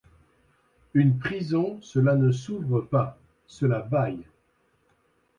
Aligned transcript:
Une 0.95 1.19
prison, 1.19 1.77
cela 1.83 2.15
ne 2.15 2.31
s’ouvre 2.31 2.81
pas, 2.81 3.19
cela 3.45 3.81
bâille. 3.81 4.23